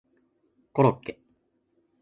[0.73, 1.19] コロッケ